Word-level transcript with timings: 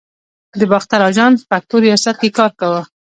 د 0.59 0.61
باختر 0.71 0.99
آژانس 1.09 1.39
پښتو 1.49 1.75
ریاست 1.85 2.15
کې 2.21 2.29
کار 2.37 2.51
کاوه. 2.59 2.81